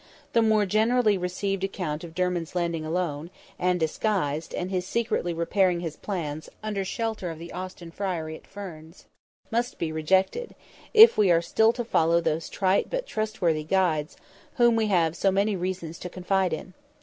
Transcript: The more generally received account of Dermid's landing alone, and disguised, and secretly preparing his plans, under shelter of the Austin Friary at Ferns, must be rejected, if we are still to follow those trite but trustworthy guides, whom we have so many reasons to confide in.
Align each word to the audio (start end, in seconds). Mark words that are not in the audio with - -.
The 0.33 0.41
more 0.41 0.65
generally 0.65 1.15
received 1.15 1.63
account 1.63 2.03
of 2.03 2.15
Dermid's 2.15 2.55
landing 2.55 2.83
alone, 2.83 3.29
and 3.59 3.79
disguised, 3.79 4.51
and 4.55 4.83
secretly 4.83 5.31
preparing 5.31 5.81
his 5.81 5.95
plans, 5.95 6.49
under 6.63 6.83
shelter 6.83 7.29
of 7.29 7.37
the 7.37 7.53
Austin 7.53 7.91
Friary 7.91 8.35
at 8.35 8.47
Ferns, 8.47 9.05
must 9.51 9.77
be 9.77 9.91
rejected, 9.91 10.55
if 10.91 11.19
we 11.19 11.29
are 11.29 11.39
still 11.43 11.71
to 11.73 11.85
follow 11.85 12.19
those 12.19 12.49
trite 12.49 12.89
but 12.89 13.05
trustworthy 13.05 13.63
guides, 13.63 14.17
whom 14.55 14.75
we 14.75 14.87
have 14.87 15.15
so 15.15 15.29
many 15.31 15.55
reasons 15.55 15.99
to 15.99 16.09
confide 16.09 16.51
in. 16.51 16.73